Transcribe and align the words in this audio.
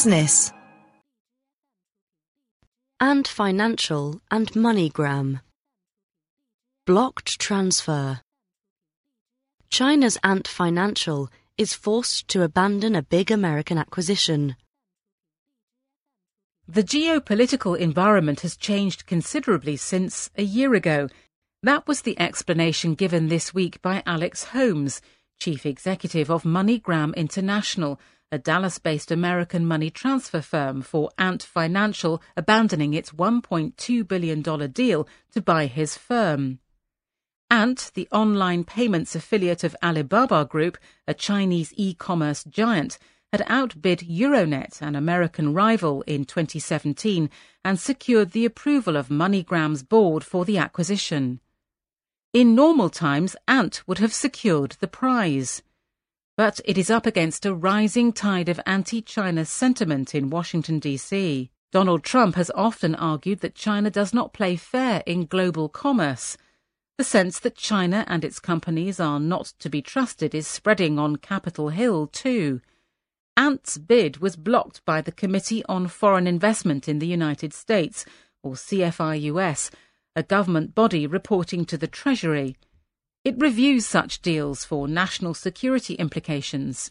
business. 0.00 0.50
Ant 3.00 3.28
Financial 3.28 4.22
and 4.30 4.50
MoneyGram. 4.52 5.42
Blocked 6.86 7.38
transfer. 7.38 8.22
China's 9.68 10.16
Ant 10.24 10.48
Financial 10.48 11.28
is 11.58 11.74
forced 11.74 12.28
to 12.28 12.42
abandon 12.42 12.96
a 12.96 13.02
big 13.02 13.30
American 13.30 13.76
acquisition. 13.76 14.56
The 16.66 16.82
geopolitical 16.82 17.76
environment 17.76 18.40
has 18.40 18.56
changed 18.56 19.04
considerably 19.04 19.76
since 19.76 20.30
a 20.34 20.44
year 20.44 20.72
ago. 20.72 21.08
That 21.62 21.86
was 21.86 22.00
the 22.00 22.18
explanation 22.18 22.94
given 22.94 23.28
this 23.28 23.52
week 23.52 23.82
by 23.82 24.02
Alex 24.06 24.44
Holmes, 24.44 25.02
chief 25.40 25.64
executive 25.64 26.30
of 26.30 26.44
MoneyGram 26.44 27.16
International, 27.16 27.98
a 28.30 28.38
Dallas 28.38 28.78
based 28.78 29.10
American 29.10 29.66
money 29.66 29.90
transfer 29.90 30.40
firm 30.40 30.82
for 30.82 31.10
Ant 31.18 31.42
Financial 31.42 32.22
abandoning 32.36 32.94
its 32.94 33.10
$1.2 33.10 34.06
billion 34.06 34.70
deal 34.70 35.08
to 35.32 35.40
buy 35.40 35.66
his 35.66 35.96
firm. 35.96 36.60
Ant, 37.50 37.90
the 37.94 38.06
online 38.12 38.62
payments 38.62 39.16
affiliate 39.16 39.64
of 39.64 39.74
Alibaba 39.82 40.44
Group, 40.44 40.78
a 41.08 41.14
Chinese 41.14 41.72
e 41.76 41.94
commerce 41.94 42.44
giant, 42.44 42.98
had 43.32 43.42
outbid 43.46 44.00
Euronet, 44.00 44.80
an 44.80 44.94
American 44.94 45.54
rival, 45.54 46.02
in 46.02 46.24
2017 46.24 47.30
and 47.64 47.80
secured 47.80 48.30
the 48.32 48.44
approval 48.44 48.96
of 48.96 49.08
MoneyGram's 49.08 49.82
board 49.82 50.22
for 50.22 50.44
the 50.44 50.58
acquisition. 50.58 51.40
In 52.32 52.54
normal 52.54 52.90
times, 52.90 53.34
Ant 53.48 53.82
would 53.88 53.98
have 53.98 54.14
secured 54.14 54.76
the 54.78 54.86
prize. 54.86 55.62
But 56.36 56.60
it 56.64 56.78
is 56.78 56.88
up 56.88 57.04
against 57.04 57.44
a 57.44 57.52
rising 57.52 58.12
tide 58.12 58.48
of 58.48 58.60
anti 58.64 59.02
China 59.02 59.44
sentiment 59.44 60.14
in 60.14 60.30
Washington, 60.30 60.78
D.C. 60.78 61.50
Donald 61.72 62.04
Trump 62.04 62.36
has 62.36 62.50
often 62.54 62.94
argued 62.94 63.40
that 63.40 63.56
China 63.56 63.90
does 63.90 64.14
not 64.14 64.32
play 64.32 64.54
fair 64.54 65.02
in 65.06 65.26
global 65.26 65.68
commerce. 65.68 66.36
The 66.98 67.04
sense 67.04 67.40
that 67.40 67.56
China 67.56 68.04
and 68.06 68.24
its 68.24 68.38
companies 68.38 69.00
are 69.00 69.18
not 69.18 69.52
to 69.58 69.68
be 69.68 69.82
trusted 69.82 70.32
is 70.32 70.46
spreading 70.46 71.00
on 71.00 71.16
Capitol 71.16 71.70
Hill, 71.70 72.06
too. 72.06 72.60
Ant's 73.36 73.76
bid 73.76 74.18
was 74.18 74.36
blocked 74.36 74.84
by 74.84 75.00
the 75.00 75.12
Committee 75.12 75.64
on 75.64 75.88
Foreign 75.88 76.28
Investment 76.28 76.88
in 76.88 77.00
the 77.00 77.08
United 77.08 77.52
States, 77.52 78.04
or 78.42 78.52
CFIUS, 78.52 79.70
a 80.16 80.22
government 80.22 80.74
body 80.74 81.06
reporting 81.06 81.64
to 81.64 81.78
the 81.78 81.86
Treasury. 81.86 82.56
It 83.24 83.38
reviews 83.38 83.86
such 83.86 84.22
deals 84.22 84.64
for 84.64 84.88
national 84.88 85.34
security 85.34 85.94
implications. 85.94 86.90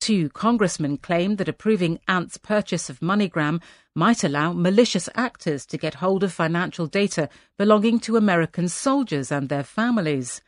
Two 0.00 0.28
congressmen 0.30 0.96
claimed 0.96 1.38
that 1.38 1.48
approving 1.48 2.00
Ant's 2.08 2.36
purchase 2.36 2.90
of 2.90 3.00
MoneyGram 3.00 3.62
might 3.94 4.24
allow 4.24 4.52
malicious 4.52 5.08
actors 5.14 5.64
to 5.66 5.78
get 5.78 5.94
hold 5.94 6.24
of 6.24 6.32
financial 6.32 6.86
data 6.88 7.28
belonging 7.56 8.00
to 8.00 8.16
American 8.16 8.68
soldiers 8.68 9.30
and 9.30 9.48
their 9.48 9.62
families. 9.62 10.42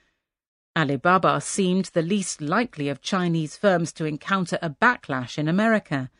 Alibaba 0.77 1.41
seemed 1.41 1.85
the 1.87 2.03
least 2.03 2.41
likely 2.41 2.89
of 2.89 3.01
Chinese 3.01 3.57
firms 3.57 3.93
to 3.93 4.05
encounter 4.05 4.59
a 4.61 4.71
backlash 4.71 5.39
in 5.39 5.47
America. 5.47 6.11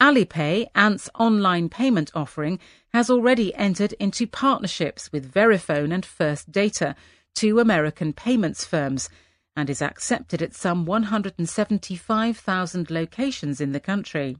Alipay, 0.00 0.68
Ant's 0.76 1.10
online 1.18 1.68
payment 1.68 2.12
offering, 2.14 2.60
has 2.92 3.10
already 3.10 3.52
entered 3.56 3.94
into 3.94 4.28
partnerships 4.28 5.10
with 5.10 5.32
Verifone 5.32 5.92
and 5.92 6.06
First 6.06 6.52
Data, 6.52 6.94
two 7.34 7.58
American 7.58 8.12
payments 8.12 8.64
firms, 8.64 9.08
and 9.56 9.68
is 9.68 9.82
accepted 9.82 10.40
at 10.40 10.54
some 10.54 10.86
175,000 10.86 12.90
locations 12.90 13.60
in 13.60 13.72
the 13.72 13.80
country. 13.80 14.38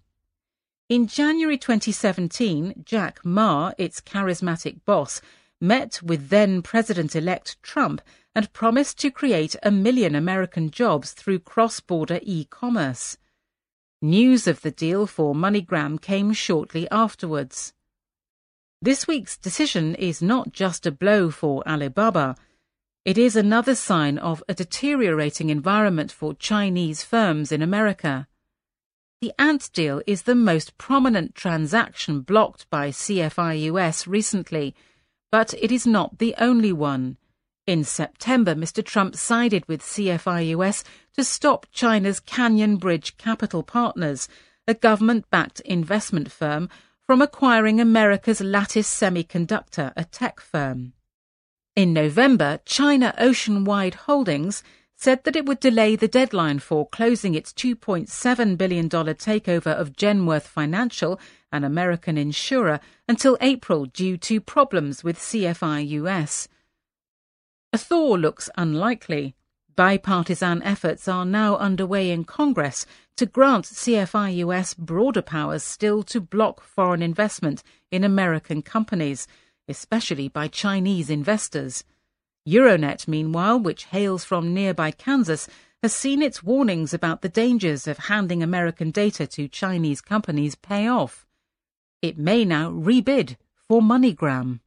In 0.88 1.08
January 1.08 1.58
2017, 1.58 2.84
Jack 2.84 3.24
Ma, 3.24 3.72
its 3.76 4.00
charismatic 4.00 4.84
boss, 4.84 5.20
met 5.60 6.00
with 6.02 6.28
then 6.28 6.62
President 6.62 7.16
elect 7.16 7.60
Trump 7.64 8.00
and 8.32 8.52
promised 8.52 8.96
to 9.00 9.10
create 9.10 9.56
a 9.64 9.72
million 9.72 10.14
American 10.14 10.70
jobs 10.70 11.10
through 11.10 11.40
cross 11.40 11.80
border 11.80 12.20
e 12.22 12.44
commerce. 12.44 13.18
News 14.00 14.46
of 14.46 14.62
the 14.62 14.70
deal 14.70 15.08
for 15.08 15.34
MoneyGram 15.34 16.00
came 16.00 16.32
shortly 16.32 16.88
afterwards. 16.88 17.72
This 18.80 19.08
week's 19.08 19.36
decision 19.36 19.96
is 19.96 20.22
not 20.22 20.52
just 20.52 20.86
a 20.86 20.92
blow 20.92 21.32
for 21.32 21.68
Alibaba. 21.68 22.36
It 23.04 23.18
is 23.18 23.34
another 23.34 23.74
sign 23.74 24.16
of 24.16 24.40
a 24.48 24.54
deteriorating 24.54 25.50
environment 25.50 26.12
for 26.12 26.32
Chinese 26.32 27.02
firms 27.02 27.50
in 27.50 27.60
America. 27.60 28.28
The 29.20 29.32
Ant 29.36 29.68
deal 29.72 30.00
is 30.06 30.22
the 30.22 30.36
most 30.36 30.78
prominent 30.78 31.34
transaction 31.34 32.20
blocked 32.20 32.70
by 32.70 32.90
CFIUS 32.90 34.06
recently, 34.06 34.76
but 35.32 35.54
it 35.54 35.72
is 35.72 35.88
not 35.88 36.18
the 36.20 36.36
only 36.38 36.72
one. 36.72 37.16
In 37.68 37.84
September, 37.84 38.54
Mr. 38.54 38.82
Trump 38.82 39.14
sided 39.14 39.68
with 39.68 39.82
CFIUS 39.82 40.84
to 41.14 41.22
stop 41.22 41.66
China's 41.70 42.18
Canyon 42.18 42.78
Bridge 42.78 43.18
Capital 43.18 43.62
Partners, 43.62 44.26
a 44.66 44.72
government 44.72 45.28
backed 45.28 45.60
investment 45.60 46.32
firm, 46.32 46.70
from 47.06 47.20
acquiring 47.20 47.78
America's 47.78 48.40
Lattice 48.40 48.88
Semiconductor, 48.88 49.92
a 49.98 50.04
tech 50.06 50.40
firm. 50.40 50.94
In 51.76 51.92
November, 51.92 52.60
China 52.64 53.14
Oceanwide 53.18 53.96
Holdings 54.06 54.62
said 54.96 55.24
that 55.24 55.36
it 55.36 55.44
would 55.44 55.60
delay 55.60 55.94
the 55.94 56.08
deadline 56.08 56.60
for 56.60 56.88
closing 56.88 57.34
its 57.34 57.52
$2.7 57.52 58.56
billion 58.56 58.88
takeover 58.88 59.78
of 59.78 59.92
Genworth 59.92 60.46
Financial, 60.46 61.20
an 61.52 61.64
American 61.64 62.16
insurer, 62.16 62.80
until 63.06 63.36
April 63.42 63.84
due 63.84 64.16
to 64.16 64.40
problems 64.40 65.04
with 65.04 65.18
CFIUS. 65.18 66.48
A 67.70 67.76
thaw 67.76 68.14
looks 68.14 68.48
unlikely. 68.56 69.34
Bipartisan 69.76 70.62
efforts 70.62 71.06
are 71.06 71.26
now 71.26 71.56
underway 71.58 72.10
in 72.10 72.24
Congress 72.24 72.86
to 73.16 73.26
grant 73.26 73.66
CFIUS 73.66 74.76
broader 74.78 75.20
powers 75.20 75.62
still 75.62 76.02
to 76.04 76.20
block 76.20 76.62
foreign 76.62 77.02
investment 77.02 77.62
in 77.90 78.04
American 78.04 78.62
companies, 78.62 79.28
especially 79.68 80.28
by 80.28 80.48
Chinese 80.48 81.10
investors. 81.10 81.84
Euronet, 82.48 83.06
meanwhile, 83.06 83.60
which 83.60 83.84
hails 83.84 84.24
from 84.24 84.54
nearby 84.54 84.90
Kansas, 84.90 85.46
has 85.82 85.92
seen 85.92 86.22
its 86.22 86.42
warnings 86.42 86.94
about 86.94 87.20
the 87.20 87.28
dangers 87.28 87.86
of 87.86 87.98
handing 87.98 88.42
American 88.42 88.90
data 88.90 89.26
to 89.26 89.46
Chinese 89.46 90.00
companies 90.00 90.54
pay 90.54 90.88
off. 90.88 91.26
It 92.00 92.16
may 92.16 92.46
now 92.46 92.70
rebid 92.70 93.36
for 93.68 93.82
MoneyGram. 93.82 94.60